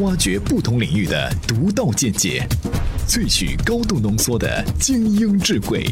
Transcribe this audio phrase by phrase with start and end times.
[0.00, 2.46] 挖掘不同领域的独到见解，
[3.08, 5.86] 萃取高度浓缩的精英智慧。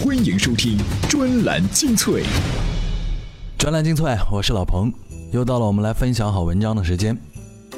[0.00, 2.22] 欢迎收听专栏精粹。
[3.58, 4.92] 专栏精粹，我是老彭，
[5.32, 7.18] 又到了我们来分享好文章的时间。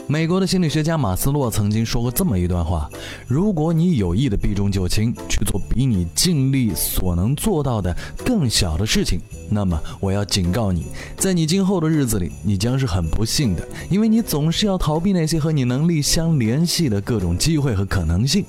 [0.08, 2.88] 美国的心理学家马斯洛曾经说过这么一段话：
[3.26, 7.94] 如果你有意的避重就轻，去做比你尽力所能做到的
[8.24, 9.21] 更小的事情，
[9.51, 18.45] 那么我要警告你，在你今后的日子里，你将是很不幸的，因为你总是要逃避那些和你能力相联系的各种机会和可能性。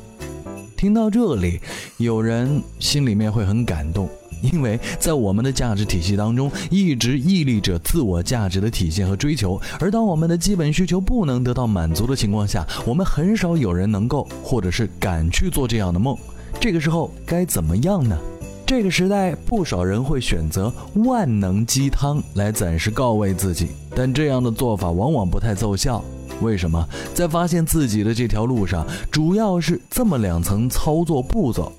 [0.76, 1.60] 听到这里，
[1.98, 4.08] 有人心里面会很感动。
[4.42, 9.60] 因为在我们的价值体系当中，一直屹立着自我价值的体现和追求。
[9.80, 16.18] 而当我们的基本需求不能得到满足的情况下，我们很少有人能够，或者是敢去做这样的梦。
[16.60, 18.18] 这个时候该怎么样呢？
[18.66, 26.04] 这个时代，不少人会选择万能鸡汤来暂时告慰自己，但这样的做法往往不太奏效。
[26.42, 26.86] 为什么？
[27.14, 31.72] 在发现自己的这条路上，主要是这么两层操作步骤。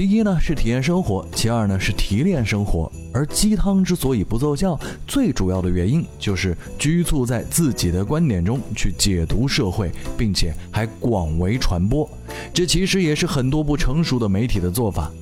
[0.00, 2.90] 其一呢是体验生活，其二呢是提炼生活。
[3.12, 12.08] 而鸡汤之所以不奏效，最主要的原因就是拘束在自己的观点中去解读社会，并且还广为传播。
[12.54, 15.12] 这其实也是很多不成熟的媒体的做法。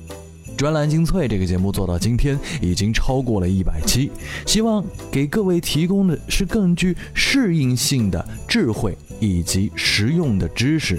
[0.55, 4.09] 专栏精粹这个节目做到今天已经超过了一百期，
[4.45, 10.97] 希望给各位提供的是更具适应性的智慧以及实用的知识。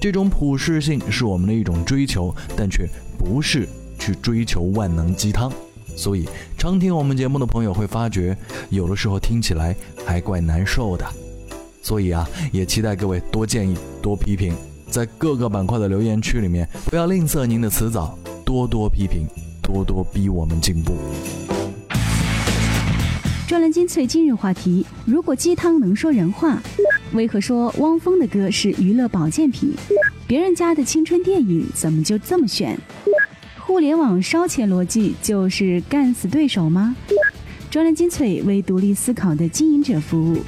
[0.00, 2.88] 这种普适性是我们的一种追求，但却
[3.20, 3.68] 不是
[3.98, 5.52] 去追求万能鸡汤。
[5.94, 6.26] 所以，
[6.56, 8.34] 常听我们节目的朋友会发觉，
[8.70, 11.04] 有的时候听起来还怪难受的。
[11.82, 14.54] 所以啊，也期待各位多建议、多批评，
[14.88, 19.26] 在各个板块的留言区里面，不要吝啬您的词藻，多多批评，
[19.62, 20.94] 多多逼我们进步。
[23.46, 26.58] 专栏精粹今日话题：如果鸡汤能说人话。
[27.12, 29.74] 为何说汪峰的歌是娱乐保健品？
[30.28, 32.78] 别人家的青春电影怎么就这么选？
[33.70, 36.96] 互联网烧钱逻辑就是干死对手吗？
[37.70, 40.38] 专栏精粹为独立思考的经营者服务。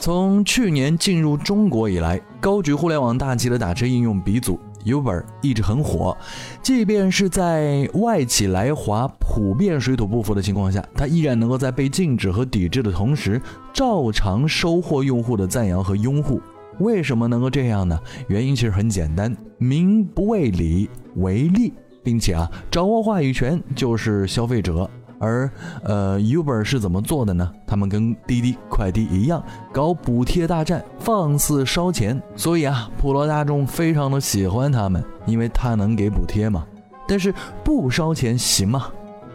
[0.00, 4.58] 从去年进入中国以来，高举互联网大旗的打车应用鼻祖。
[4.86, 6.16] Uber 一直很火，
[6.62, 13.38] 即便是在外企来华普遍水土不服的情况下，它依然能够在被禁止和抵制的同时，
[13.74, 16.40] 照常收获用户的赞扬和拥护。
[16.78, 17.98] 为什么能够这样呢？
[18.28, 21.72] 原因其实很简单：民不为理，为利，
[22.02, 24.88] 并且啊，掌握话语权就是消费者。
[25.18, 25.50] 而
[25.82, 27.50] 呃，Uber 是怎么做的呢？
[27.66, 29.42] 他们跟滴滴快滴一样，
[29.72, 32.20] 搞补贴大战，放肆烧钱。
[32.36, 36.66] 所以啊，普罗大众非常的喜欢他们，因为他能给补贴嘛。
[37.08, 37.32] 但是
[37.64, 38.88] 不烧钱行吗？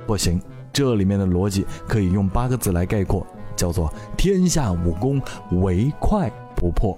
[0.06, 0.40] 不行。
[0.72, 3.25] 这里面的逻辑可以用八个字来概括，
[3.56, 5.19] 叫做“天下武功，
[5.63, 6.97] 唯快不破”。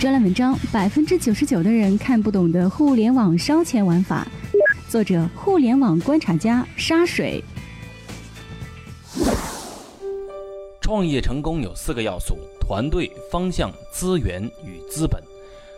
[0.00, 4.26] 专栏文章：百分之九十九的人看不懂的互联网烧钱玩法。
[4.88, 7.44] 作者：互联网观察家沙水。
[10.80, 15.22] 创业成功有四个要素：团队、方向、资源与资本。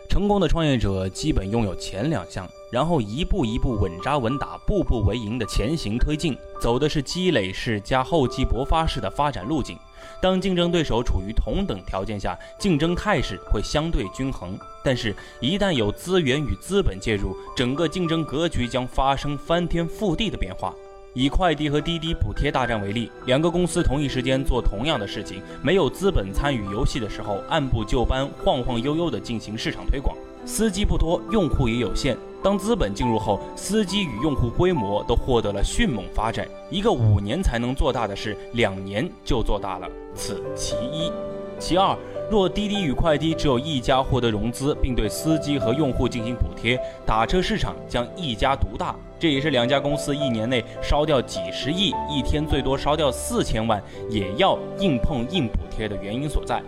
[0.09, 9.77] 成功的创业者基本拥有前两项，然后一步一步稳扎稳打、步步为营的前行推进，走的是积累式加厚积薄发式的发展路径。
[10.21, 14.51] 当竞争对手处于同等条件下，竞争态势会相对均衡；
[14.83, 20.73] 但是，一旦有资源与资本介入，整个竞争格局将发生翻天覆地的变化。
[21.15, 32.17] 以快递和滴滴补贴大战为例，两个公司同一时间做同样的事情，没有资本参与游戏的时候，按部就班、晃晃悠悠地进行市场推广，司机不多，用户也有限。
[32.43, 36.45] 当资本进入后，司机与用户规模都获得了迅猛发展。
[36.69, 41.11] 一个五年才能做大的事，两年就做大了，此其一。
[41.57, 41.97] 其二，
[42.29, 48.93] 若滴滴与快滴只有一家获得融资，并对司机和用户进行补贴，打车市场将一家独大。
[49.17, 56.61] 这也是两家公司一年内烧掉几十亿，一天最多烧掉四千万，也要硬碰硬补贴的原因所在。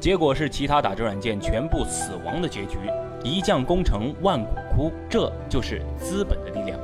[0.00, 2.78] 结果是其他打车软件全部死亡的结局，
[3.22, 6.78] 一将功成万骨枯，这就是资本的力量。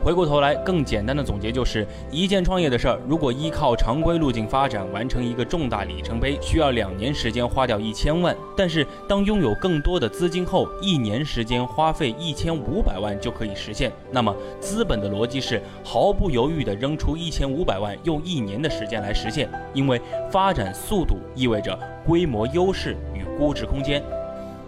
[0.00, 13.92] 回过头来，更简单的总结就是：一件创业的事儿，如果依靠常规路径发展，完成一个重大里程碑，需要两年时间花掉一千万；但是当拥有更多的资金后，一年时间花费一千五百万就可以实现。
[14.12, 20.00] 那么，资本的逻辑是毫不犹豫地扔出一千五百万，用一年的时间来实现，因为
[20.30, 21.76] 发展速度意味着
[22.06, 24.00] 规模优势与估值空间。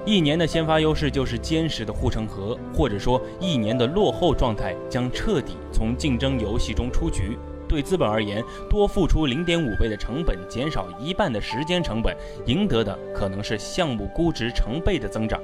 [0.06, 7.38] 一年的先发优势就是坚实的护城河，或者说一年的落后状态将彻底从竞争游戏中出局。
[7.68, 12.16] 对资本而言，多付出零点五倍的成本，减少一半的时间成本，
[12.46, 15.40] 赢得的可能是项目估值成倍的增长。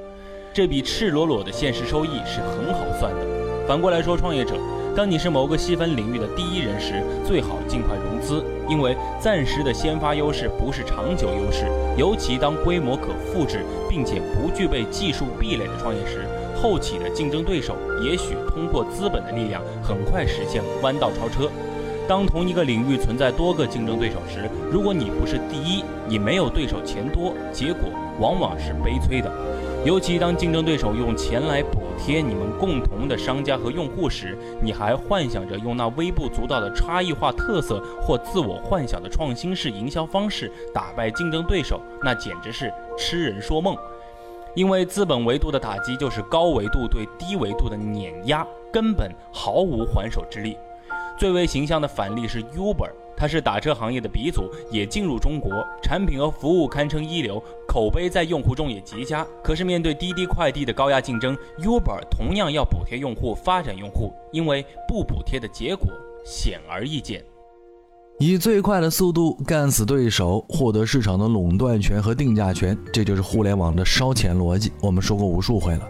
[0.53, 3.21] 这笔赤裸裸的现实收益是很好算的。
[3.67, 4.55] 反过来说，创业者，
[4.95, 11.65] 当你是某个细分领域的第一人时，最好尽快融资，因为暂时的先发优势不是长久优势。
[11.97, 16.25] 尤其当规模可复制，并且不具备技术壁垒的创业时，
[16.61, 21.49] 后起的竞争对手也许通过资本的力量，很快实现弯道超车。
[22.07, 27.89] 当同一个领域存在多个竞争对手时，如果你不是第一，你没有对手钱多，结果
[28.19, 29.29] 往往是悲催的。
[29.83, 43.75] 尤其当竞争对手用钱来补贴你们共同的商家和用户时，你还幻想着用那微不足道的差异化特色或自我幻想的创新式营销方式打败竞争对手，那简直是痴人说梦。
[44.55, 50.57] 因为资本维度的打击就是高维度对低维度的碾压，根本毫无还手之力。
[51.17, 59.25] 最为形象的反例是 Uber，它是打车行业的鼻祖，也进入中国，产品和服务堪称一流，口碑在用户中也极佳。
[59.43, 65.87] 可是面对滴滴快递的高压竞争，Uber 同样要补贴用户、发展用户，因为不补贴的结果
[66.23, 67.23] 显而易见。
[68.19, 74.71] 以最快的速度干死对手，获得市场的垄断权和定价权，这就是互联网的烧钱逻辑。
[74.81, 75.87] 我们说过无数回了，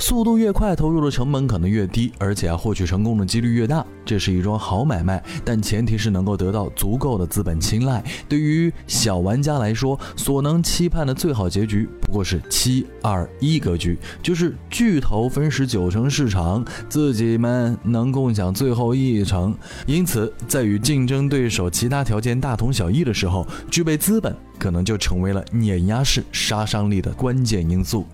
[0.00, 3.86] 速度越快，投入的成本可能越低，而且啊，获取成功的几率越大。
[4.04, 8.02] 这是一桩好买卖，但前提是能够得到足够的资本青睐。
[8.28, 19.54] 对于小玩家来说，所能期盼的最好结局不过是七二一格局，就是巨头分食九成市场，自己们能共享最后一成。
[19.86, 28.06] 因此，在与竞争对手其他条件大同小异的时候，具备资本可能就成为了碾压式杀伤力的关键因素。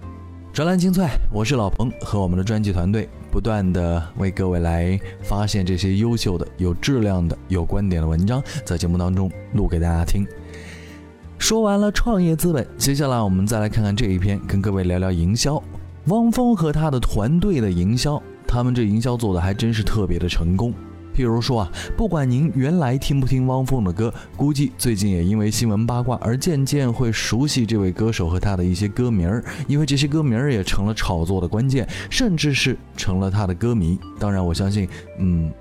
[0.52, 10.24] 专栏精粹，我是老彭，和我们的专辑团队不断的为各位来发现这些优秀的、有质量的、有观点的文章，在节目当中录给大家听。
[11.38, 15.60] 说完了创业资本，接下来我们再来看看这一篇，跟各位聊聊营销。
[16.06, 20.72] 汪峰和他的团队的营销，他们这营销做的还真是特别的成功。
[21.14, 33.98] 譬如说啊，不管您原来听不听汪峰的歌，估计最近也因为新闻八卦而渐渐会熟悉这位歌手和他的一些歌名儿，因为这些歌名儿也成了炒作的关键，甚至是成了他的歌迷。
[34.18, 34.88] 当然，我相信，
[35.18, 35.52] 嗯，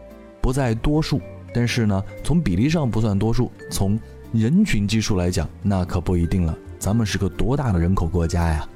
[0.41, 1.21] 不在多数，
[1.53, 3.99] 但是呢，从比例上不算多数，从
[4.31, 6.57] 人群基数来讲，那可不一定了。
[6.79, 8.67] 咱们是个多大的人口国家呀！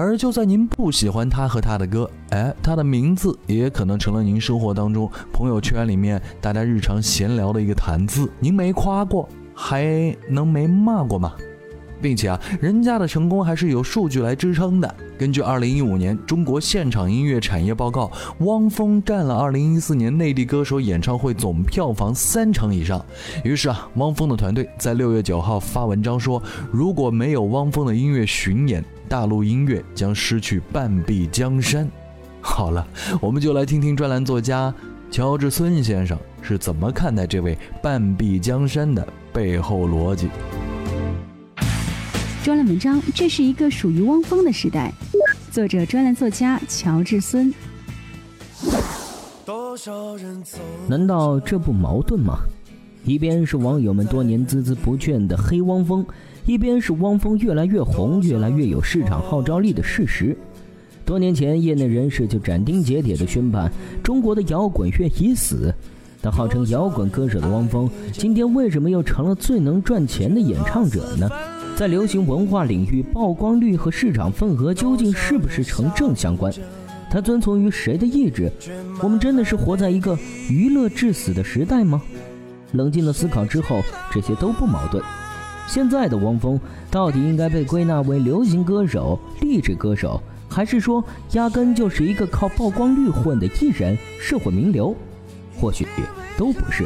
[0.00, 8.26] 而就算您不喜欢他和他的歌，哎，他的名字也可能成了您生活当中、朋友圈里面大家日常闲聊的一个谈资。
[8.38, 11.34] 您没夸过，还能没骂过吗？
[12.00, 14.94] 并且啊，人家的成功还是有数据来支撑的。
[15.18, 23.04] 根据2015年中国现场音乐产业报告，汪峰占了2014年内地歌手演唱会总票房三成以上。
[23.44, 26.42] 于是啊，汪峰的团队在6月9号发文章说，
[26.72, 31.90] 如果没有汪峰的音乐巡演，大陆音乐将失去半壁江山。
[32.40, 32.86] 好了，
[33.20, 34.72] 我们就来听听专栏作家
[35.10, 40.28] 乔治孙先生是怎么看待这位半壁江山的背后逻辑。
[42.44, 44.92] 专栏文章：这是一个属于汪峰的时代。
[45.50, 47.52] 作者：专栏作家乔治孙。
[50.86, 52.38] 难道这不矛盾吗？
[53.04, 56.06] 一边是网友们多年孜孜不倦的黑汪峰，
[56.44, 60.36] 一边是汪峰越来越红、越来越有市场号召力的事实。
[61.04, 63.70] 多年前，业内人士就斩钉截铁地宣判：
[64.02, 65.74] 中国的摇滚乐已死。
[66.22, 71.28] 但号称摇滚歌手的汪峰，今天为什么又成了最能赚钱的演唱者呢？
[71.76, 76.52] 在流行文化领域，曝光率和市场份额究竟是不是成正相关？
[77.10, 78.52] 他遵从于谁的意志？
[79.02, 80.16] 我们真的是活在一个
[80.50, 82.02] 娱乐至死的时代吗？
[82.72, 83.80] 冷静的思考之后，
[84.12, 85.02] 这些都不矛盾。
[85.70, 86.58] 现在的汪峰
[86.90, 91.02] 到底应该被归纳为流行歌手、励志歌手，还是说
[91.34, 94.92] 压根就是一个靠曝光率混的艺人、社会名流？
[95.60, 95.86] 或许
[96.36, 96.84] 都不是。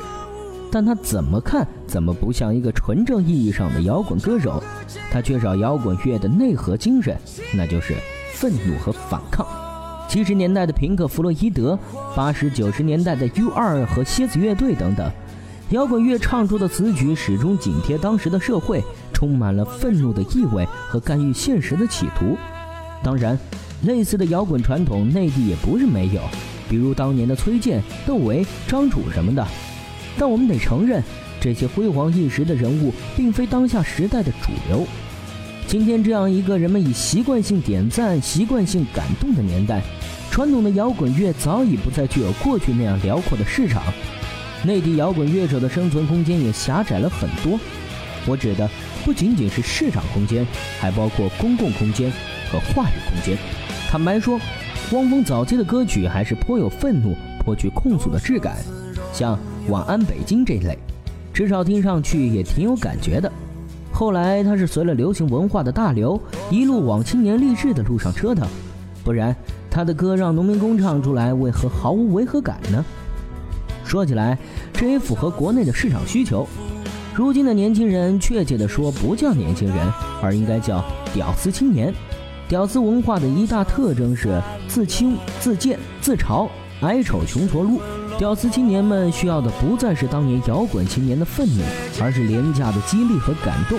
[0.70, 4.62] 但他怎么看怎么不像一个纯正意义上的摇滚歌手，
[5.10, 7.16] 他缺少摇滚乐的内核精神，
[7.54, 7.94] 那就是
[8.34, 9.46] 愤怒和反抗。
[10.10, 11.78] 七十年代的平克·弗洛伊德，
[12.14, 15.10] 八十九十年代的 U2 和蝎子乐队等等，
[15.70, 22.36] 摇滚乐唱出的词曲始终紧贴当时的社会，充满了愤怒的意味和干预现实的企图。
[23.02, 23.36] 当然，
[23.82, 26.20] 类似的摇滚传统内地也不是没有，
[26.68, 29.44] 比如当年的崔健、窦唯、张楚什么的。
[30.18, 31.02] 但我们得承认，
[31.40, 34.86] 这些辉煌一时的人物并非当下时代的主流。
[35.66, 39.82] 今天这样一个人们以习惯性点赞、习惯性感动的年代，
[40.30, 43.82] 传统的摇滚乐早已不再具有过去那样辽阔的市场。
[44.64, 47.58] 内地摇滚乐手的生存空间也狭窄了很多。
[48.26, 48.68] 我指的
[49.04, 50.46] 不仅仅是市场空间，
[50.80, 52.10] 还包括公共空间
[52.50, 53.36] 和话语空间。
[53.90, 54.40] 坦白说，
[54.92, 58.56] 汪峰早期的歌曲还是颇有愤怒、颇具控诉的质感，
[59.12, 59.36] 像
[59.70, 60.78] 《晚安北京》这类，
[61.32, 63.30] 至少听上去也挺有感觉的。
[63.92, 68.48] 后来他是随了流行文化的大流，一路往青年励志的路上折腾，
[69.04, 69.36] 不然
[69.70, 72.84] 他的歌让农民工唱出来，为何毫无违和感呢？
[73.84, 74.36] 说起来，
[74.72, 76.46] 这也符合国内的市场需求。
[77.14, 81.94] 如今的年轻人，确切的说，不叫年轻人，而应该叫屌丝青年。
[82.48, 86.48] 屌丝文化的一大特征是自轻、自贱、自嘲，
[86.80, 87.80] 矮丑穷矬撸。
[88.18, 91.62] 屌丝青年们需要的不再是当年摇滚青年的愤怒，
[92.00, 93.78] 而是廉价的激励和感动。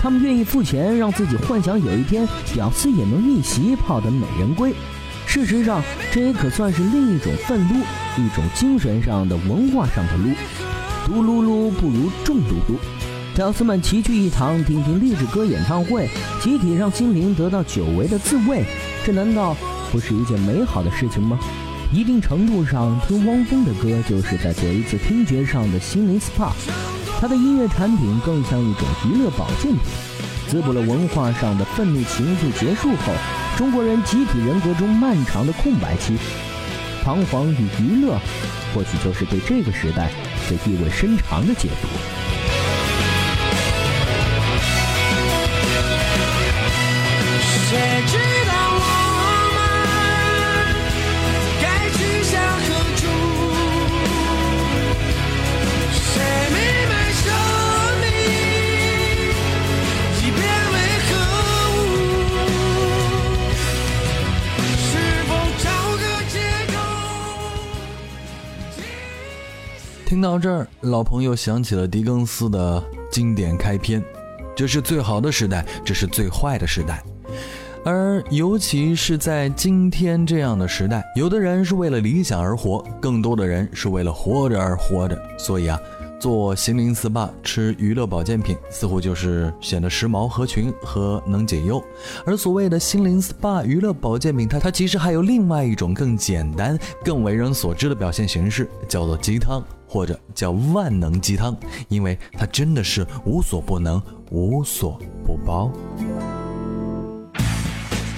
[0.00, 4.72] 他们愿意付钱，让自己幻想有一天屌丝也能逆袭，泡得美人归。
[5.36, 7.74] 事实上，这也可算是另一种愤怒，
[8.16, 10.30] 一种精神上的、文化上的撸。
[11.04, 12.78] 独撸撸不如众撸撸。
[13.34, 16.08] 屌丝们齐聚一堂，听听励志歌演唱会，
[16.40, 18.64] 集体让心灵得到久违的自慰，
[19.04, 19.54] 这难道
[19.92, 21.38] 不是一件美好的事情吗？
[21.92, 26.48] 一定程度上，听汪峰的歌就是在做一次听觉上的心灵 SPA。
[27.20, 29.80] 他的音乐产品更像一种娱乐保健品，
[30.48, 32.50] 滋补了文化上的愤怒情绪。
[32.58, 33.12] 结束后，
[33.56, 36.18] 中国人集体人格中漫长的空白期，
[37.02, 38.20] 彷徨与娱乐，
[38.74, 40.10] 或许就是对这个时代
[40.46, 42.35] 最意味深长的解读。
[70.16, 74.02] 听到这儿，老朋友想起了狄更斯的经典开篇
[74.56, 77.04] ：“这是最好的时代，这是最坏的时代。”
[77.84, 85.22] 而尤其是在今天这样的时代，有的人是为了理想而活，更多的人是为了活着而活着。
[85.38, 85.78] 所以啊，
[86.18, 91.84] 做心灵 SPA、吃娱乐保健品，似乎就是显得时髦合群和能解忧。
[92.24, 99.62] 而所谓的心灵 SPA、娱乐保健品，它它其实还有另外一种更简单、更为人所知的表现形式，叫做鸡汤，
[99.96, 101.56] 或者叫万能鸡汤，
[101.88, 103.98] 因为它真的是无所不能、
[104.30, 105.72] 无所不包。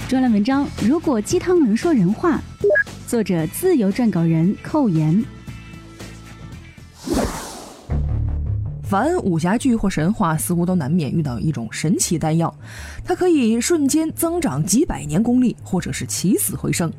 [0.09, 2.41] 专栏文章：如果鸡汤能说人话，
[3.07, 5.25] 作者自由撰稿人寇岩。
[8.89, 12.53] 凡武侠剧或神话，似乎都难免遇到一种神奇丹药，
[13.05, 16.91] 它可以瞬间增长几百年功力，或者是起死回生，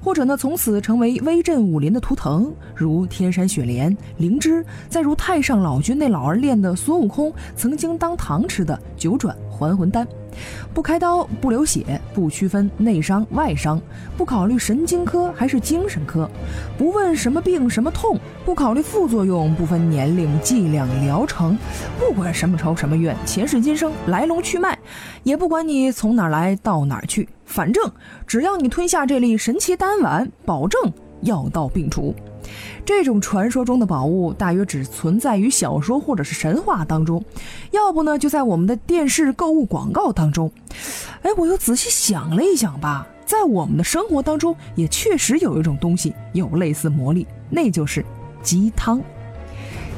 [0.00, 10.08] 或者呢从此成为威震武林的图腾，如天山雪莲、灵芝，再如太上老君那老儿练的孙悟空曾经当糖吃的九转还魂丹。
[10.72, 13.80] 不开刀，不流血，不区分内伤外伤，
[14.16, 16.28] 不考虑神经科还是精神科，
[16.76, 21.56] 不问什么病什么痛，不考虑副作用，不分年龄剂量疗程，
[21.98, 24.78] 不管什么仇什么怨，前世今生来龙去脉，
[25.22, 27.90] 也不管你从哪儿来到哪儿去，反正
[28.26, 32.14] 只要你吞下这粒神奇丹丸，保证药到病除。
[32.84, 37.24] 这种传说中的宝物，大约只存在于小说或者是神话当中，
[37.70, 40.52] 要不呢，就在我们的电视购物广告当中。
[41.22, 48.04] 哎，我又仔细想了一想吧，在我们的生活当中，也确实有一种东西有类似魔力，那就是
[48.42, 49.00] 鸡汤。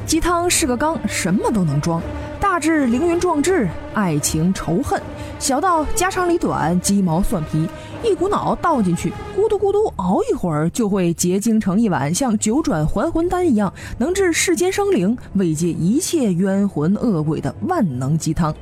[0.05, 2.01] 鸡汤是个缸，什么都能装，
[2.39, 5.01] 大致凌云壮志、爱情仇恨，
[5.39, 7.67] 小到家长里短、鸡毛蒜皮。
[8.03, 18.53] 一股脑倒进去，咕嘟咕嘟熬一会儿，就会结晶成一碗像九转还魂丹一样，能治世间生灵、慰藉一切冤魂恶鬼的万能鸡汤。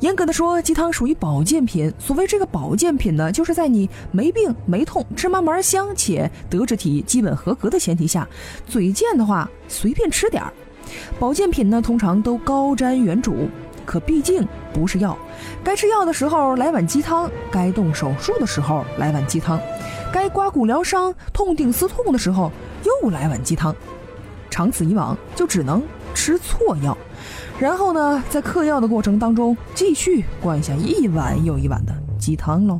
[0.00, 1.92] 严格的说，鸡汤属于保健品。
[1.98, 8.28] 所谓这个保健品呢，就是在你没病没痛、芝麻丸香且德智体基本合格的前提下，
[8.66, 10.52] 嘴贱的话随便吃点儿。
[11.18, 13.48] 保健品呢，通常都高瞻远瞩。
[13.90, 15.18] 可毕竟不是药，
[15.64, 19.58] 该吃药的时候来碗鸡汤，该动手术的时候来碗鸡汤，
[20.12, 22.52] 该刮骨疗伤、痛定思痛的时候
[22.84, 23.74] 又来碗鸡汤，
[24.48, 25.82] 长此以往就只能
[26.14, 26.96] 吃错药，
[27.58, 32.78] 然后呢，在嗑药的过程当中继续灌下一碗又一碗的鸡汤喽。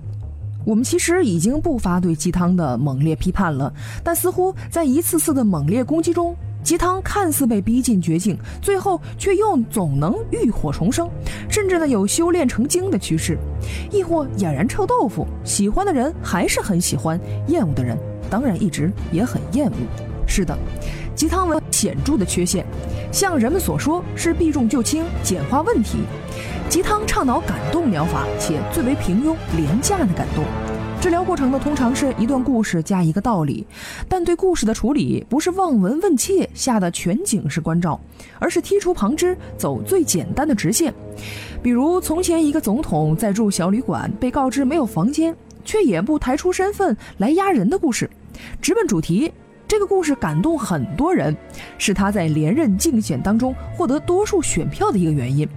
[0.65, 3.75] 我们其实已经不乏对鸡汤的猛烈批判了，
[4.05, 6.37] 但似乎在一次次的猛烈攻击中。
[6.63, 11.09] 鸡汤看似被逼进绝境，最后却又总能浴火重生，
[11.49, 13.39] 甚至呢有修炼成精的趋势，
[13.91, 15.27] 亦或俨然臭豆腐。
[15.45, 17.97] 喜欢的人还是很喜欢，厌恶的人
[18.29, 19.75] 当然一直也很厌恶。
[20.27, 20.57] 是的，
[21.15, 21.61] 鸡汤文。
[21.71, 22.63] 显著的缺陷，
[23.11, 26.01] 像人们所说是避重就轻、简化问题。
[26.69, 30.45] 鸡汤倡导感动疗法，且最为平庸廉价的感动。
[31.01, 33.67] 治疗过程呢，通常是一段故事加一个道理，
[34.07, 37.99] 但对故事的处理不是望闻问切下的全景式关照，
[38.39, 40.93] 而是剔除旁支，走最简单的直线。
[41.63, 48.09] 比如从前一个总统在住小旅馆，被告知没有房间，却也不抬出身份来压人的故事，
[48.61, 49.33] 直奔主题。
[49.67, 51.35] 这个故事感动很多人，
[51.79, 55.49] 是他在连任竞选当中获得多数选票的一个原因。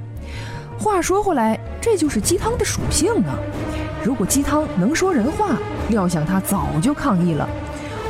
[0.83, 3.39] 话说回来，这就是鸡汤的属性啊。
[4.03, 7.47] 如果鸡汤能说人话，料想他早就抗议了。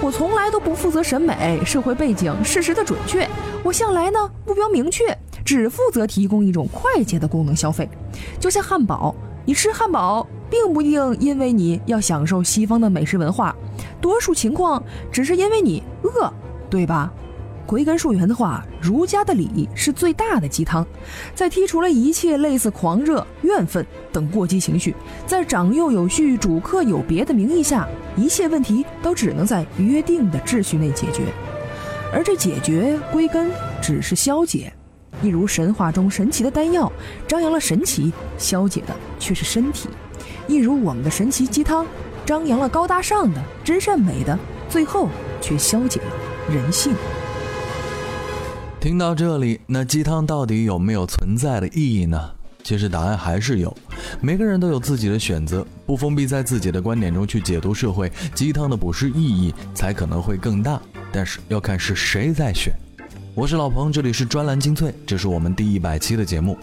[0.02, 3.30] 我从来都不负责审美、社会背景、事实的准确。
[3.62, 5.16] 我向来呢目标明确，
[5.46, 7.88] 只负责提供一种快捷的功能消费。
[8.40, 9.14] 就像汉堡，
[9.46, 13.56] 你吃汉堡并不一定因为你要享受西方的美食文化，
[14.02, 16.34] 多数情况只是因为你饿，
[16.72, 17.14] 对吧？
[17.66, 20.86] 归根溯源的话，儒家的礼是最大的鸡汤，
[21.34, 24.94] 在剔除了一切类似狂热、怨愤等过激情绪，
[25.26, 31.24] 在长幼有序、主客有别的名义下，一切问题都只能在约定的秩序内解决。
[32.12, 33.50] 而这解决归根
[33.82, 34.72] 只是消解，
[35.22, 36.92] 一如神话中神奇的丹药，
[37.28, 39.88] 张扬了神奇，消解的却是身体；
[40.48, 41.88] 一如我们的神奇鸡汤，
[42.26, 44.38] 张扬了高大上的、真善美的，
[44.70, 45.10] 最后
[45.42, 46.94] 却消解了人性。
[48.84, 52.32] 听到这里，那鸡汤到底有没有存在的意义呢？
[52.66, 53.74] 其实答案还是有。
[54.20, 60.82] 每个人都有自己的选择，不封闭在自己的观点中去解读社会，鸡汤的普世意义才可能会更大。
[61.14, 62.74] 但是要看是谁在选。
[63.34, 66.58] 我是老彭，这里是专栏精粹，这是我们第一百期的节目。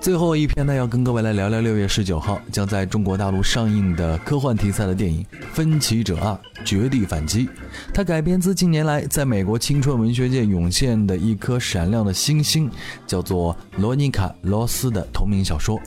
[0.00, 7.46] 最后一篇呢，要跟各位来聊聊六月十九号将在中国大陆上映的科幻题材的电影《分歧者二：绝地反击》。
[7.92, 12.70] 它改编自近年来在美国青春文学界涌现的一颗闪亮的星星，
[13.06, 15.80] 叫做罗尼卡·罗斯的同名小说。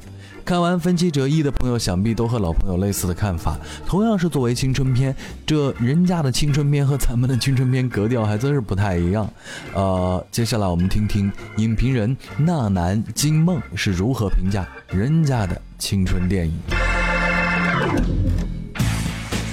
[0.46, 3.58] 看完《分歧者一》的朋友，想必都和老朋友类似的看法。
[3.86, 9.31] 同样是作为青春片，这人家的青春片和咱们的青春片格调还真是不太一样。
[9.74, 16.53] 呃，接下来我们听听影评人纳南金梦是如何评价人家的青春电影。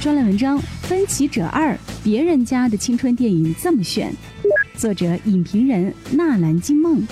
[0.01, 4.11] 专栏文章《分歧者二》，别人家的青春电影这么选。
[4.75, 7.07] 作者：影评人纳兰金梦。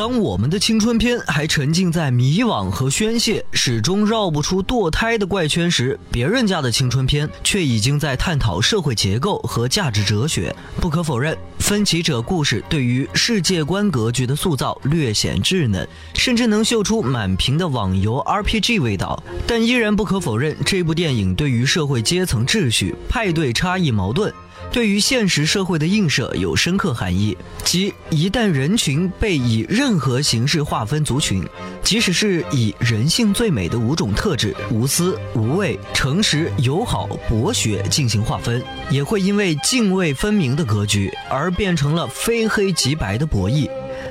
[0.00, 10.56] 当我们的青春片还沉浸在迷惘和宣泄，始终绕不出堕胎的怪圈时，别人家的青春片却已经在探讨社会结构和价值哲学。
[10.80, 19.22] 不可否认，《分歧者》故事对于世界观格局的塑造略显稚嫩，甚至能秀出满屏的网游 RPG 味道。
[19.46, 24.32] 但依然不可否认，这部电影对于社会阶层秩序、派对差异矛盾。
[24.72, 31.44] 对于现实社会的映射有深刻含义，即一旦人群被以任何形式划分族群，
[31.82, 43.68] 即使是以人性最美的五种特质——无私、无畏、诚实、友好、博学进行划分，也会因为泾渭分明的格局而变成了非黑即白的博弈。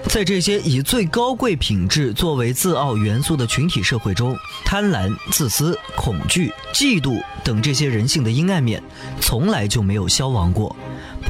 [0.09, 8.81] 在这些以最高贵品质作为自傲元素的群体社会中，贪婪、自私、恐惧、嫉妒等这些人性的阴暗面，
[9.21, 10.75] 从来就没有消亡过。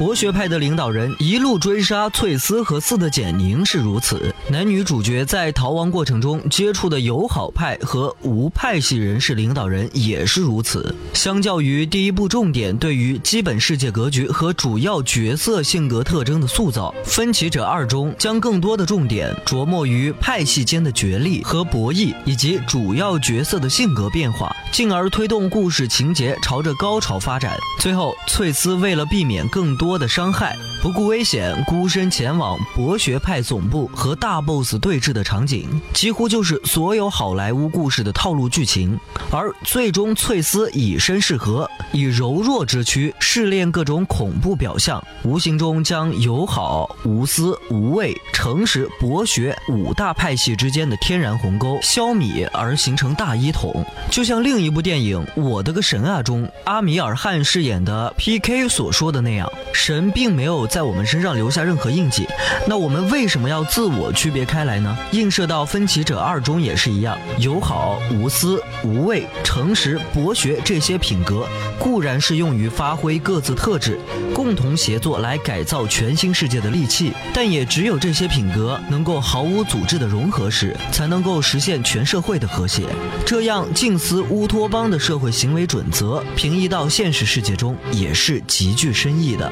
[0.00, 10.96] 博学派的领导人一路追杀翠丝和四的简宁是如此，男女主角在逃亡过程中接触的友好派和无派系人士领导人也是如此。
[11.12, 27.54] 相较于第一部重点对于基本世界格局和主要角色性格特征的塑造，《分歧者二》中将更多的重点琢磨于派系间的角力和博弈，以及主要角色的性格变化，进而推动故事情节朝着高潮发展。
[27.78, 38.96] 最后，翠丝为了避免更多多的伤害，不顾危险，孤身前往博学派总部和大 boss 对峙的场景，几乎就是所有好莱坞故事的套路剧情。
[39.32, 53.84] 而最终，翠丝以身试合，以柔弱之躯试炼各种恐怖表象，无形中将友好、无私、无畏、诚实、博学五大派系之间的天然鸿沟消弭，而形成大一统。
[54.08, 59.50] 就像另一部电影《我的个神啊》中阿米尔汗饰演的 P.K 所说的那样。
[59.72, 62.26] 神并没有在我们身上留下任何印记，
[62.66, 64.96] 那我们为什么要自我区别开来呢？
[65.12, 71.46] 映射到分歧者二中也是一样，友好、无私、无畏、诚实、博学这些品格
[71.78, 73.98] 固然是用于发挥各自特质、
[74.34, 82.82] 共同协作来改造全新世界的利器，但也只有这些品格能够毫无组织的融合时，才能够实现全社会的和谐。
[83.24, 89.50] 这样近似乌托邦的社会行为准则，平移到现实世界中也是极具深意的。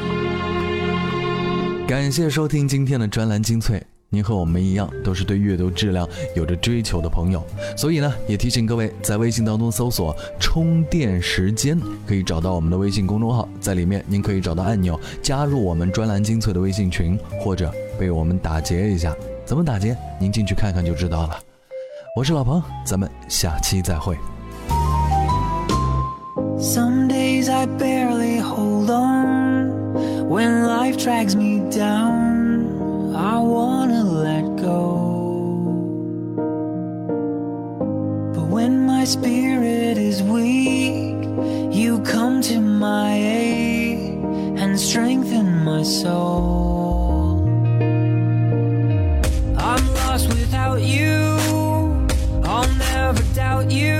[1.88, 3.82] 感谢收听今天的专栏精粹。
[4.10, 7.42] 您和我们一样，都是对阅读质量有着追求的朋友，
[7.78, 19.16] 所以呢，也提醒各位在微信当中搜索“充电时间”，可以找到我们的微信公众号，在里面您可以找到按钮，加入我们专栏精粹的微信群，或者被我们打劫一下。
[19.46, 19.96] 怎么打劫？
[20.20, 21.40] 您进去看看就知道了。
[22.14, 24.14] 我是老彭，咱们下期再会。
[26.58, 29.37] Some days I barely hold on
[30.28, 33.16] when life drags me down.
[33.16, 34.84] I wanna let go.
[38.34, 41.24] But when my spirit is weak,
[41.74, 43.98] you come to my aid
[44.60, 47.48] and strengthen my soul.
[49.56, 51.16] I'm lost without you,
[52.44, 53.96] I'll never doubt you.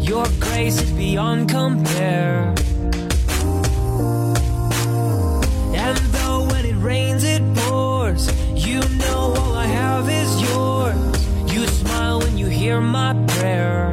[0.00, 2.53] Your grace is beyond compare.
[12.74, 13.83] Hear my prayer.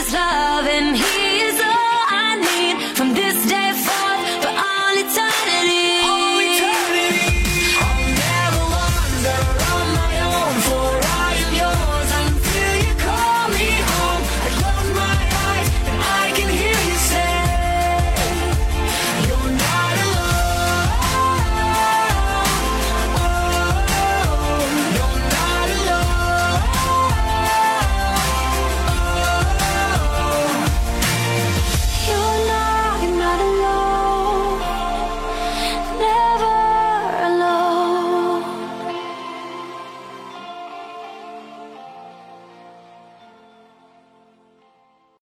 [0.00, 1.29] is love and he